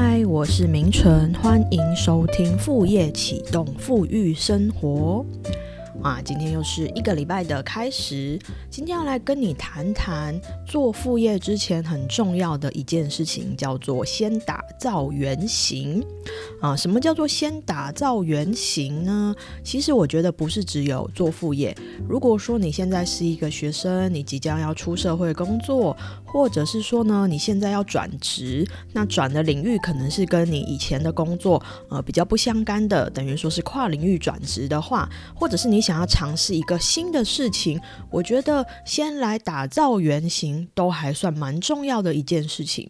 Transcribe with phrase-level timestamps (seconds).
[0.00, 5.26] 嗨，我是明纯，欢迎收听副业启动富裕生活。
[6.04, 8.38] 啊，今天又是一个礼拜的开始。
[8.70, 16.00] 今天要来跟你谈谈做副业之前很重要的一件事情，叫做先打造原型。
[16.60, 19.34] 啊，什么叫做先打造原型呢？
[19.64, 21.76] 其实我觉得不是只有做副业。
[22.08, 25.96] 如果说你现在是一个学生，你即将要出社会工作，
[26.30, 42.88] 或者是说呢，你现在要转职，那转的领域可能是跟你以前的工作呃比较不相干的，等于说是跨领域转职的话，或者是你想要尝试一个新的事情，我觉得先来打造原型都还算蛮重要的一件事情。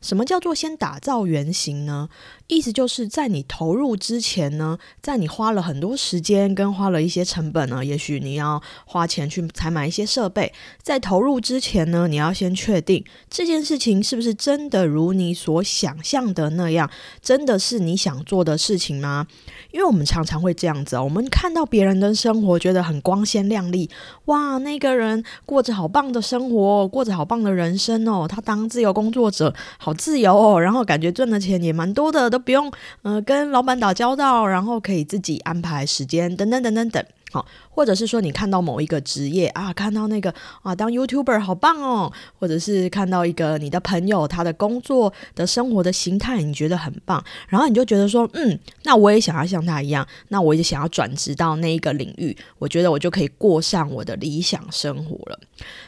[0.00, 2.08] 什么叫做先打造原型呢？
[2.48, 16.88] 意思就是在你投入之前呢，在你花了很多时间跟花了一些成本呢，也许你要花钱去采买一些设备，在投入之前呢，你要先确定这件事情是不是真的如你所想象的那样，
[17.20, 19.26] 真的是你想做的事情吗？
[19.72, 23.90] 因为我们常常会这样子，我们看到别人的生活觉得很光鲜亮丽，
[24.26, 29.52] 哇，那个人过着好棒的生活，过着好棒的人生哦，他当自由工作者
[29.86, 29.96] 好。
[30.06, 32.70] 自由哦，然后感觉赚的钱也蛮多的，都不用
[33.02, 37.04] 嗯跟老板打交道，然后可以自己安排时间，等等等等等。
[37.32, 37.44] 好，
[37.76, 55.38] 或者是说你看到某一个职业啊，看到那个啊，当 YouTuber 好棒哦，或者是看到一个你的朋友他的工作的生活的形态，你觉得很棒，然后你就觉得说，嗯，那我也想要像他一样，那我也想要转职到那一个领域，我觉得我就可以过上我的理想生活了。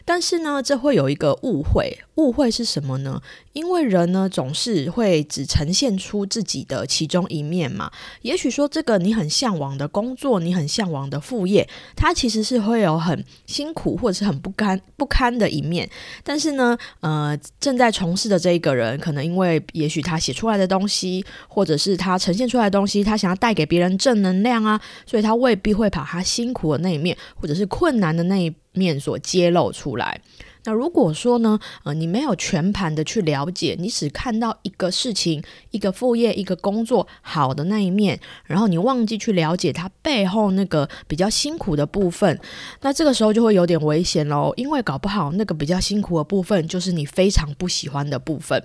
[0.05, 3.23] 但是呢，这会有一个误会，误会是什么呢？
[3.55, 7.91] 因为人呢总是会只呈现出自己的其中一面嘛。
[8.23, 15.89] 也许说这个你很向往的工作，你很向往的副业，他其实是会有很辛苦或者是很不堪不堪的一面。
[16.23, 30.21] 但是呢，呃，正在从事的这一个人，可能因为也许他写出来的东西，或者是他呈现出来的东西，他想要带给别人正能量啊，所以他未必会把他辛苦的那一面，或者是困难的那一面所揭露出来。
[30.69, 42.39] 那如果说呢，呃，你没有全盘的去了解，你只看到一个事情、一个副业、一个工作好的那一面，然后你忘记去了解它背后那个比较辛苦的部分，
[42.83, 44.53] 那这个时候就会有点危险喽。
[44.57, 48.63] 因为搞不好那个比较辛苦的部分就是你非常不喜欢的部分，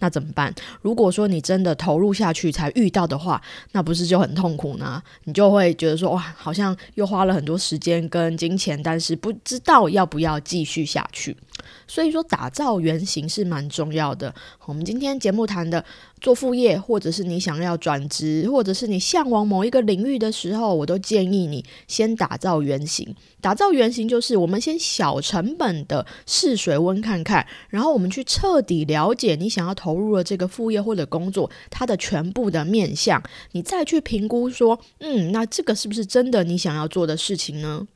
[0.00, 0.54] 那怎么办？
[0.82, 3.40] 如果说你真的投入下去才遇到的话，
[3.72, 5.02] 那不是就很痛苦呢？
[5.24, 11.34] 你就会觉得说，哇，好像又花了很多时间跟金钱，但是不知道要不要继续下去。
[11.86, 14.34] 所以说，打造原型是蛮重要的。
[14.64, 15.84] 我们今天节目谈的
[16.20, 23.14] 做副业，或者是你想要转职，或者是你向往某一个领域的时候，我都建议你先打造原型。
[23.40, 33.22] 打造原型就是我们先小成本的试水温看看，然后我们去彻底了解你想要投入的这个副业或者工作它的全部的面向，
[33.52, 37.86] 你再去评估说，嗯，那这个是不是真的你想要做的事情呢？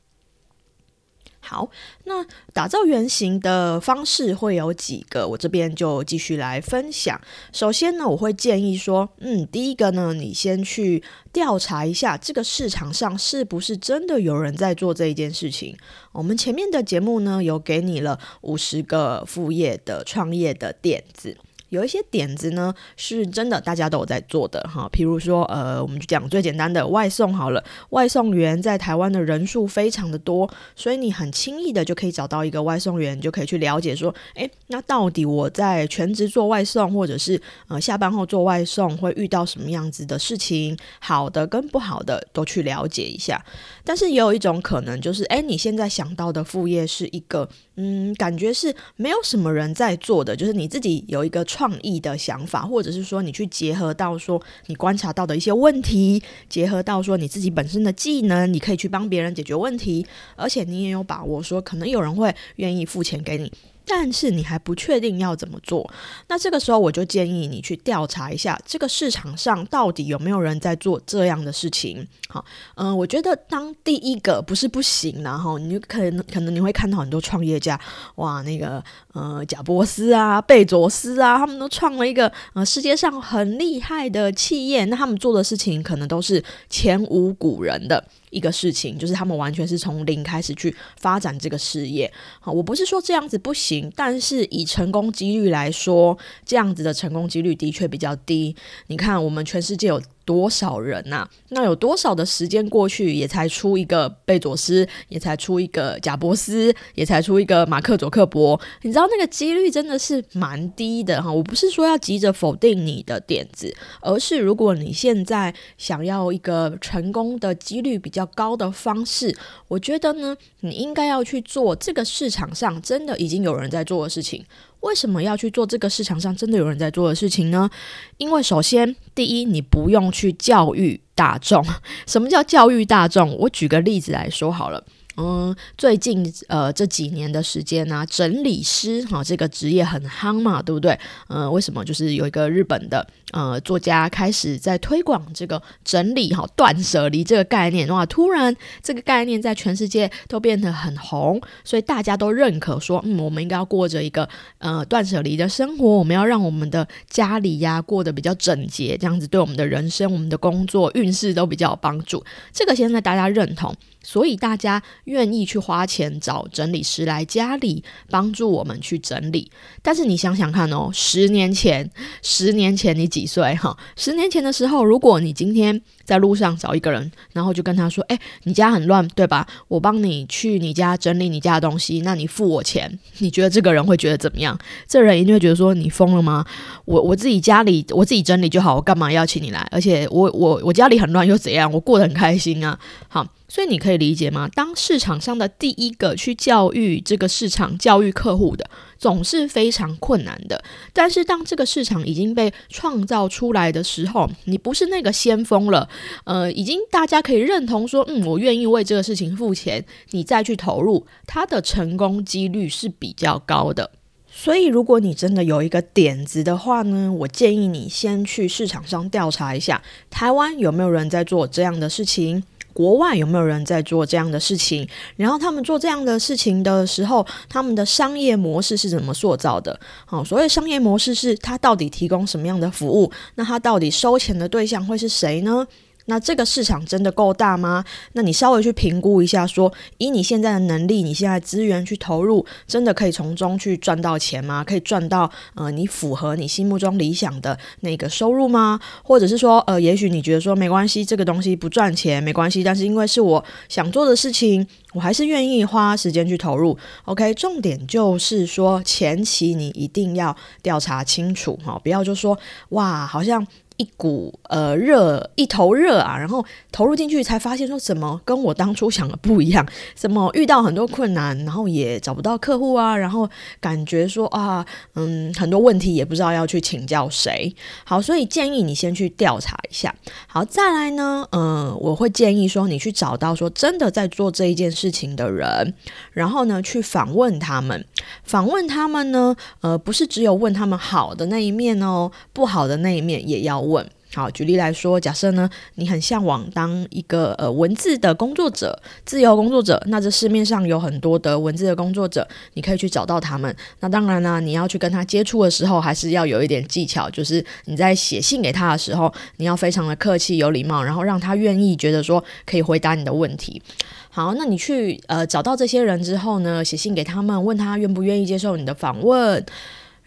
[1.51, 1.69] 好，
[2.05, 7.19] 那打造原型的方式会有几个，我这边就继续来分享。
[7.51, 11.03] 首先呢，我会建议说，嗯，第一个呢，你先去
[11.33, 15.75] 调查一下这个市场上是不是真的有人在做这一件事情。
[16.13, 21.35] 我们前面的节目呢，有给你了五十个副业的创业的点子。
[21.71, 27.63] 有一些点子呢，是真的大家都有在做的哈，譬如说，呃，我们就讲最简单的外送好了。
[27.91, 40.77] 外送员在台湾的人数非常的多，所以你很轻易的就可以找到一个外送员，就可以去了解说，诶，那到底我在全职做外送，或者是呃下班后做外送，会遇到什么样子的事情？
[40.99, 43.41] 好的跟不好的都去了解一下。
[43.85, 51.60] 但是也有一种可能，就是诶，你现在想到的副业是一个，嗯，感觉是没有什么人在做的，就是你自己有一个创。
[51.61, 60.03] 创意的想法，或者是说你去结合到说你观察到的一些问题，结合到说你自己本身的技能，你可以去帮别人解决问题，
[60.35, 63.53] 而且你也有把握说可能有人会愿意付钱给你。
[63.93, 65.91] 但是你还不确定要怎么做，
[66.29, 72.07] 那这个时候我就建议你去调查一下这个市场上到底有没有人在做这样的事情。
[72.29, 72.43] 好，
[72.75, 77.77] 嗯，我觉得当第一个不是不行，然后你可能可能你会看到很多创业家，
[78.15, 78.81] 哇，那个
[79.11, 88.01] 呃贾伯斯啊、贝佐斯啊，他们都创了一个呃世界上很厉害的企业，那他们做的事情可能都是前无古人的。
[88.31, 92.11] 一个事情就是他们完全是从零开始去发展这个事业。
[92.39, 98.55] 好，我不是说这样子不行，但是以成功几率来说，这样子的成功几率的确比较低。
[98.87, 101.27] 你看，我们全世界有多少人呐？
[101.49, 108.59] 那有多少的时间过去，也才出一个贝佐斯，也才出一个贾伯斯，也才出一个马克·佐克伯。
[108.83, 111.31] 你知道那个几率真的是蛮低的哈。
[111.31, 119.35] 我不是说要急着否定你的点子，而是如果你现在想要一个成功的几率比较高的方式，
[119.67, 124.45] 我觉得呢，你应该要去做这个市场上真的已经有人在做的事情。
[124.81, 127.69] 为什么要去做这个市场上真的有人在做的事情呢？
[128.17, 131.63] 因为首先，第一，你不用去教育大众。
[132.05, 133.35] 什么叫教育大众？
[133.37, 134.83] 我举个例子来说好了。
[135.17, 140.97] 嗯，最近呃这几年的时间呢，整理师哈这个职业很夯嘛，对不对？
[141.27, 141.83] 嗯，为什么？
[141.83, 154.27] 就是有一个日本的呃作家开始在推广这个整理哈断舍离这个概念哇，突然这个概念在全世界都变得很红，所以大家都认可说，嗯，我们应该要过着一个
[154.59, 162.23] 呃断舍离的生活，我们要让我们的家里呀过得比较整洁，这样子对我们的人生、我们的工作运势都比较有帮助。
[162.53, 163.75] 这个现在大家认同。
[164.03, 169.51] 所以大家愿意去花钱找整理师来家里帮助我们去整理，
[169.83, 171.87] 但是你想想看哦，十年前，
[172.23, 173.77] 十年前你几几岁哈？
[173.95, 175.79] 十年前的时候，如果你今天
[176.11, 179.47] 在路上找一个人，然后就跟他说：“哎，你家很乱，对吧？
[179.69, 184.59] 我帮你去你家整理你家的东西，那你付我钱。”你觉得这个人会觉得怎么样？
[184.85, 186.45] 这人一定会觉得说：“你疯了吗？
[186.83, 189.65] 我我自己家里我自己整理就好，我干嘛要请你来？
[189.71, 191.71] 而且我我我家里很乱又怎样？
[191.71, 192.77] 我过得很开心啊！”
[193.07, 193.25] 好。
[193.47, 194.47] 所以你可以理解吗？
[194.55, 198.65] 当市场上的第一个去教育这个市场、教育客户的，
[198.97, 200.63] 总是非常困难的。
[200.93, 205.89] 但是当这个市场已经被创造出来的时候，你不是那个先锋了，
[206.23, 213.91] 呃，已经大家可以认同说，嗯，我愿意为这个事情付钱，你再去投入，它的成功几率是比较高的。
[214.33, 222.43] 所以，如果你真的有一个点子的话呢，我建议你先去市场上调查一下，台湾有没有人在做这样的事情。
[222.73, 224.87] 国外有没有人在做这样的事情？
[225.17, 229.77] 然后他们做这样的事情的时候，他们的商业模式是怎么塑造的？
[230.05, 233.11] 好，所谓商业模式是他到底提供什么样的服务？
[233.35, 235.67] 那他到底收钱的对象会是谁呢？
[236.11, 237.85] 那这个市场真的够大吗？
[238.11, 244.61] 那你稍微去评估一下，说以你现在的能力，你现在资源去投入，真的可以从中去赚到钱吗？
[244.61, 248.77] 可以赚到呃你符合你心目中理想的那个收入吗？
[249.05, 256.77] 或者是说呃，也许你觉得说没关系，这个东西不赚钱没关系，但是因为是我想做的事情，我还是愿意花时间去投入。
[257.05, 262.37] OK，重点就是说前期你一定要调查清楚哈，不要就说
[262.71, 263.47] 哇，好像。
[263.81, 273.27] 一股呃热，一头热啊，然后投入进去才发现说怎么跟我当初想的不一样，怎么遇到很多困难，然后也找不到客户啊，然后
[273.59, 274.63] 感觉说啊，
[274.93, 277.55] 嗯，很多问题也不知道要去请教谁。
[277.83, 279.95] 好，所以建议你先去调查一下。
[280.27, 285.73] 好，再来呢，嗯，我会建议说你去找到说真的在做这一件事情的人，
[286.11, 287.83] 然后呢去访问他们，
[288.23, 293.70] 访问他们呢，呃，不是只有问他们好的那一面哦，不好的那一面也要。
[293.71, 303.55] 问好，举例来说，假设呢，你很向往当一个呃文字的工作者，自由工作者，那这市面上有很多的文字的工作者，你可以去找到他们。
[303.79, 313.61] 那当然呢，你要去跟他接触的时候，还是要有一点技巧，就是你在写信给他的时候，你要非常的客气有礼貌，然后让他愿意觉得说可以回答你的问题。
[314.09, 319.45] 好，那你去呃找到这些人之后呢，写信给他们，问他愿不愿意接受你的访问。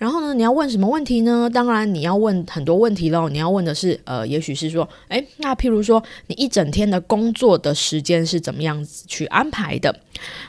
[0.04, 1.48] 然后呢，你要问什么问题呢？
[1.48, 3.26] 当然你要问很多问题喽。
[3.30, 9.98] 你要问的是，呃，也许是说，诶，那譬如说，你一整天的工作的时间是怎么样子去安排的？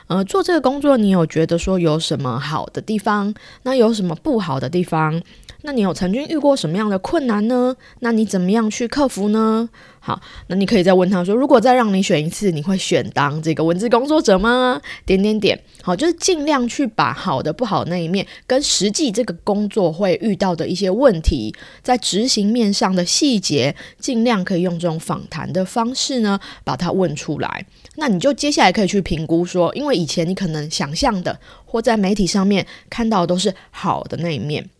[0.08, 3.32] 呃，做这个工作，你有觉得说有什么好的地方？
[3.62, 5.22] 那有什么不好的地方？
[5.62, 7.76] 那你有曾经遇过什么样的困难呢？
[8.00, 9.68] 那你怎么样去克服呢？
[9.98, 14.80] 好，那你可以再问他说，如果再让你选一次，你会选当这个文字工作者吗？
[15.04, 27.66] 点点点，好，就是尽量去把好的、不好的那一面，跟实际这个工作会遇到的一些问题，在执行面上的细节，尽量可以用这种访谈的方式呢，把它问出来。
[27.96, 34.70] 那你就接下来可以去评估说，因为以前你可能想象的，或在媒体上面看到的都是好的那一面。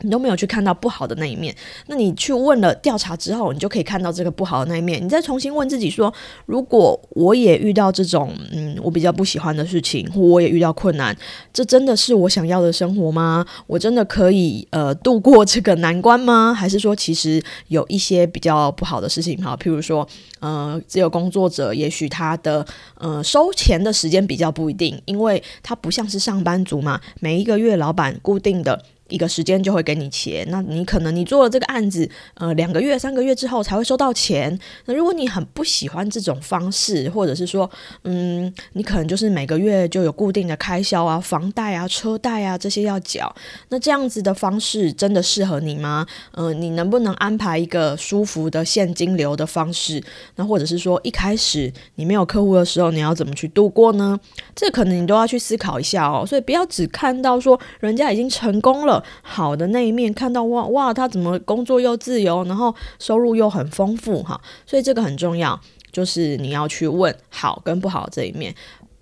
[0.00, 1.54] 你都没有去看到不好的那一面，
[1.86, 5.02] 那你去问了调查之后，你就可以看到这个不好的那一面。
[5.02, 6.12] 你再重新问自己说：
[6.46, 11.16] 如果我也遇到这种嗯我比较不喜欢的事情，或我也遇到困难，
[11.52, 13.46] 这真的是我想要的生活吗？
[13.66, 16.52] 我真的可以呃度过这个难关吗？
[16.52, 19.36] 还是说其实有一些比较不好的事情？
[19.42, 20.06] 哈，譬如说
[20.40, 22.66] 呃自由工作者，也许他的
[22.98, 28.84] 呃收钱的时间比较不一定，因为他不像是上班族嘛，每一个月老板固定的。
[29.08, 34.58] 一个时间就会给你钱，那你可能你做了这个案子，呃，两个月、三个月之后才会收到钱。
[34.86, 37.70] 那如果你很不喜欢这种方式，或者是说，
[38.04, 43.34] 嗯，你可能就是每个月就有固定的开销啊，房贷啊、车贷啊这些要缴，
[43.68, 46.06] 那这样子的方式真的适合你吗？
[46.32, 50.02] 呃，你能不能安排一个舒服的现金流的方式？
[50.36, 54.18] 那或者是说，一开始你没有客户的时候，你要怎么去度过呢？
[54.54, 56.24] 这可能你都要去思考一下哦。
[56.26, 58.93] 所以不要只看到说人家已经成功了。
[59.22, 65.58] 好的那一面，看到哇哇，他怎么工作又自由，然后收入又很丰富哈，所以这个很重要，
[65.92, 68.54] 就是你要去问好跟不好这一面。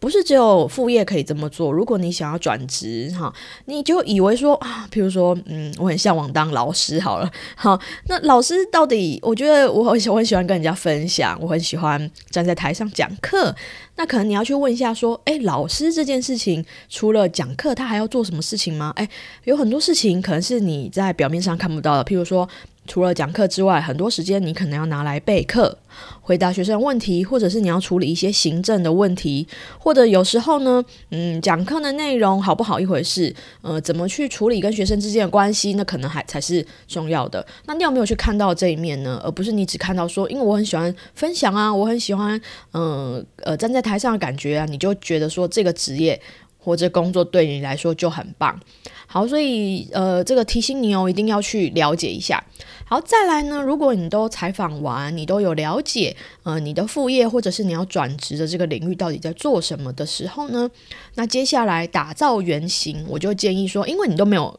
[0.02, 1.70] 不是只有副业可以这么做。
[1.70, 3.32] 如果你想要转职，哈，
[3.66, 7.78] 你就以为说啊，比如说，嗯，我很向往当老师，好了， 好，
[8.08, 13.54] 那老师到底，我觉得我很我很喜欢跟人家分享，我很喜欢站在台上讲课。
[13.94, 18.92] 那可能你要去问一下，说，诶，老师这件事情除了讲课，他还要做什么事情吗？
[18.96, 19.08] 诶，
[19.44, 22.48] 有很多事情可能是你在表面上看不到的，譬如说。
[22.86, 25.78] 除了讲课之外，很多时间你可能要拿来备课、
[26.20, 29.46] 回答学生问题，或者是你要处理一些行政的问题，
[29.78, 37.46] 或者有时候呢，嗯，讲课的内容好不好一回事，呃，怎么去处理跟学生之间的关系，那可能还才是重要的。
[37.66, 39.20] 那你有没有去看到这一面呢？
[39.24, 42.40] 而不是你只看到说，因为我很喜欢分享啊，我很喜欢，
[42.72, 46.20] 嗯呃，站在台上的感觉啊，你就觉得说这个职业
[46.62, 48.58] 或者工作对你来说就很棒。
[49.06, 52.42] 好，所以呃，这个提醒你哦，一定要去了解一下。
[52.86, 60.70] 好，再来呢，如果你都采访完，你都有了解，呃，你的副业或者是你要转职的这个领域到底在做什么的时候呢，
[61.16, 64.58] 那接下来打造原型，我就建议说，因为你都没有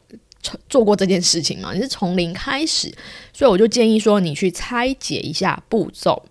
[0.68, 2.92] 做过这件事情嘛，你是从零开始，
[3.32, 6.22] 所以我就建议说，你去拆解一下步骤。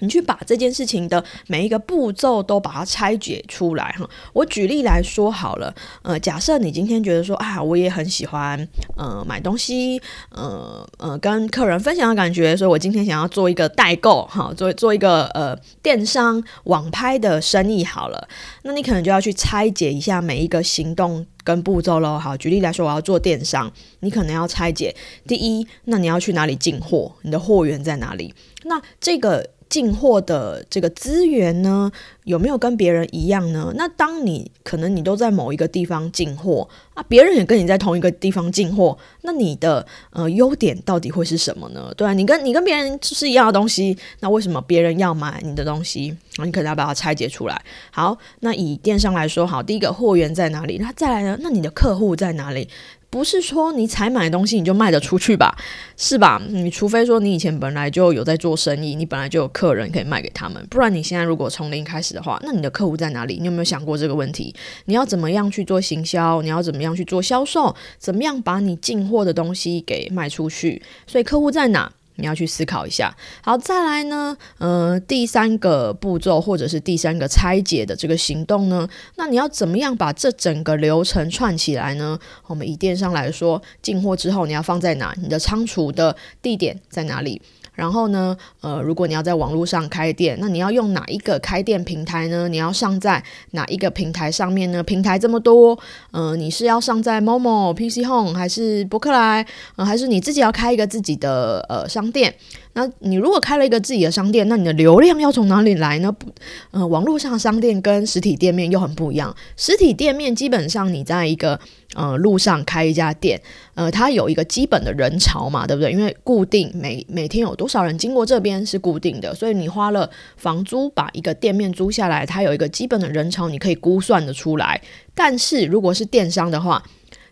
[0.00, 4.08] 你去把这件事情的每一个步骤都把它拆解出来哈。
[4.32, 10.00] 我举例来说好了，呃，假设你今天觉得说啊，我也很喜欢呃买东西，
[10.30, 18.28] 呃呃跟客人分享的感觉，所以我今天想要做一个代购哈，做做一个呃电商网拍的生意好了。
[18.62, 22.18] 那你可能就要去拆解一下每一个行动跟步骤喽。
[22.18, 24.94] 好，举例来说，我要做电商，你可能要拆解
[25.26, 27.12] 第一，那你要去哪里进货？
[27.22, 28.34] 你的货源在哪里？
[28.64, 29.55] 那这个。
[29.68, 31.90] 进货的这个资源呢，
[32.24, 33.72] 有没有跟别人一样呢？
[33.76, 41.92] 那当你可能你都在某一个地方进货啊，别人也跟你在同一个地方进货，那你的呃优点到底会是什么呢？
[41.96, 46.16] 对啊，你跟你跟别人是一样的东西，那为什么别人要买你的东西？
[46.38, 47.60] 你可能要把它拆解出来。
[47.90, 50.78] 好，那以电商来说，好，第一个货源在哪里？
[50.78, 51.36] 那再来呢？
[51.40, 52.68] 那你的客户在哪里？
[53.08, 55.56] 不是说你采买东西你就卖得出去吧，
[55.96, 56.42] 是吧？
[56.48, 63.38] 你除非说你以前本来就有在做生意，你本来就有客人可以卖给他们，不然你现在如果从零开始的话，那你的客户在哪里？
[63.38, 64.54] 你有没有想过这个问题？
[64.86, 66.42] 你要怎么样去做行销？
[66.42, 67.74] 你要怎么样去做销售？
[67.98, 70.82] 怎么样把你进货的东西给卖出去？
[71.06, 71.92] 所以客户在哪？
[72.16, 73.16] 你要去思考一下。
[73.42, 82.18] 好，再来呢，呃，第三个步骤或者是第三个拆解的这个行动呢，那你要怎么样把这整个流程串起来呢？
[82.46, 85.14] 我们以电商来说，进货之后你要放在哪？
[85.22, 87.40] 你的仓储的地点在哪里？
[87.76, 92.48] 然后呢，呃，如果你要在网络上开店，那你要用哪一个开店平台呢？
[92.48, 94.82] 你要上在哪一个平台上面呢？
[94.82, 95.78] 平台这么多，
[96.10, 99.46] 呃，你是要上在 Momo、PC Home 还是博客来？
[99.76, 102.34] 呃，还是你自己要开一个自己的呃商店？
[102.72, 106.10] 那你如果开了一个自己的商店，那你的流量要从哪里来呢？
[106.10, 106.26] 不，
[106.72, 109.34] 呃，网络上商店跟实体店面又很不一样。
[109.56, 111.58] 实体店面基本上你在一个
[111.96, 113.40] 呃路上开一家店，
[113.74, 115.90] 呃，它有一个基本的人潮嘛，对不对？
[115.90, 124.80] 因为固定每每天有多少人经过这边是固定的，所以你花了房租把一个店面租下来，它有一个基本的人潮，你可以估算的出来。
[125.14, 126.82] 但是如果是电商的话，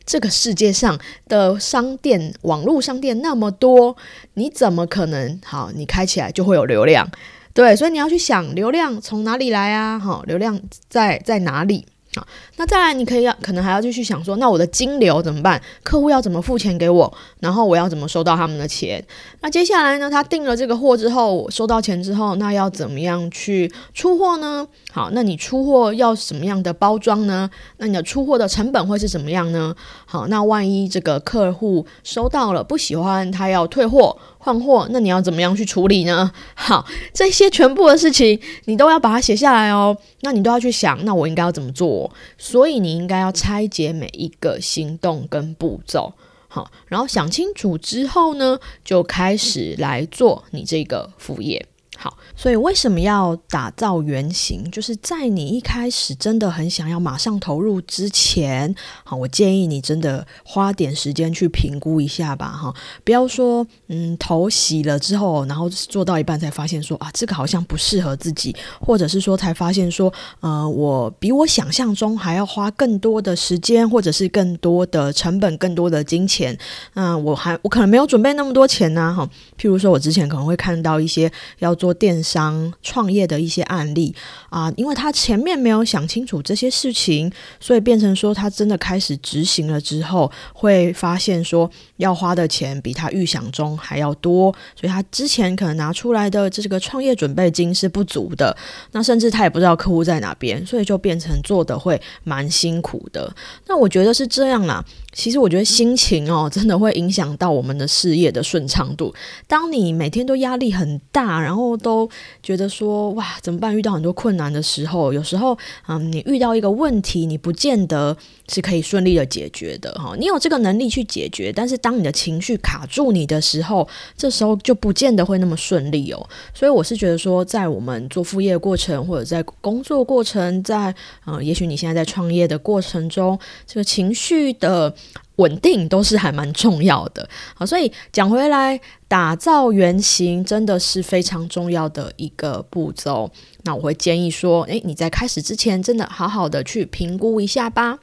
[0.06, 3.97] 这个世界上的商店、网络商店那么多，
[4.35, 5.71] 你怎么可能好？
[5.75, 7.11] 你开起来就会有流量，
[7.54, 9.99] 对，所以你要去想流量从哪里来啊？
[9.99, 11.87] 哈，流量在在哪里？
[12.16, 12.25] 好，
[12.56, 15.61] 那再来，你可以要可能还要继续想说，那我的金流怎么办？
[15.83, 17.12] 客户要怎么付钱给我？
[17.40, 19.04] 然后我要怎么收到他们的钱？
[19.40, 20.09] 那接下来呢？
[20.09, 24.66] 他订了这个货之后，收到钱之后，那要怎么样去出货呢？
[24.92, 27.50] 好，那你出货要什么样的包装呢？
[27.78, 29.75] 那你的出货的成本会是怎么样呢？
[30.06, 34.16] 好，那万一这个客户收到了不喜欢，他要退货。
[34.45, 36.31] 换货，那你要怎么样去处理呢？
[36.55, 36.85] 好，
[37.15, 39.97] 这些全部的事情你都要把它写下来哦。
[40.21, 42.13] 那你都要去想，那我应该要怎么做？
[42.37, 46.13] 所以你应该要拆解每一个行动跟步骤，
[46.49, 51.67] 好，然后想清楚之后呢，就开始来做你这个副业。
[51.97, 54.69] 好，所以为什么要打造原型？
[54.73, 58.75] 就是在你一开始真的很想要马上投入之前，
[59.05, 62.75] 好，我建议你真的花点时间去评估一下吧，哈，
[63.05, 76.59] 不要说嗯头洗了之后，然后做到一半才发现说啊这个好像不适合自己，或者是说才发现说呃我比我想象中还要花更多的时间，或者是更多的成本、更多的金钱，
[76.95, 79.25] 嗯，我还我可能没有准备那么多钱呢，哈，
[79.57, 81.73] 譬如说我之前可能会看到一些要。
[81.85, 84.15] 做电商创业的一些案例
[84.51, 98.57] 啊，因为他前面没有想清楚这些事情，所以变成说他真的开始执行了之后，会发现说要花的钱比他预想中还要多，所以他之前可能拿出来的这个创业准备金是不足的，
[98.93, 103.33] 那甚至他也不知道客户在哪边，所以就变成做的会蛮辛苦的。
[103.67, 104.85] 那我觉得是这样啦。
[105.14, 109.14] 其实我觉得心情哦，真的会影响到我们的事业的顺畅度。
[109.47, 112.11] 当你每天都压力很大，然后都
[112.42, 113.75] 觉得说哇怎么办？
[113.75, 115.56] 遇到很多困难的时候，有时候
[115.87, 118.16] 嗯，你遇到一个问题，你不见得
[118.49, 120.14] 是可以顺利的解决的哈。
[120.18, 126.28] 你有这个能力去解决，但是当你的情绪卡住你的时候，这时候就不见得会那么顺利哦。
[126.52, 130.92] 所以我是觉得说，在我们做副业过程，或者在工作过程，在
[131.25, 134.92] 嗯，也许你现在在创业的过程中，这个情绪的。
[135.37, 143.30] 稳定都是还蛮重要的，好，所以讲回来，打造原型真的是非常重要的一个步骤。
[143.64, 147.99] 那我会建议说，诶，你在开始之前，真的好好的去评估一下吧。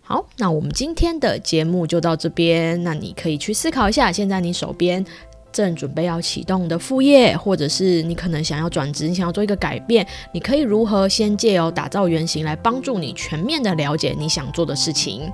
[0.00, 2.82] 好，那我们今天的节目就到这边。
[2.82, 5.04] 那你可以去思考一下，现在你手边。
[5.52, 15.30] 正准备要启动的副业，或者是你可能想要转职，你想要做一个改变，你可以如何先借由打造原型来帮助你全面的了解你想做的事情？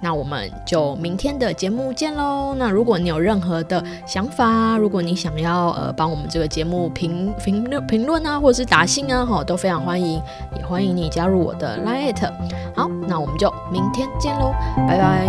[0.00, 2.54] 那我们就明天的节目见喽。
[2.56, 10.22] 那如果你有任何的想法，如果你想要呃帮我们这个节目评评论评论啊，或者是打信啊，哈，都非常欢迎，
[10.56, 12.14] 也欢迎你加入我的 Line。
[12.76, 14.54] 好，那我们就明天见喽，
[14.86, 15.26] 拜拜。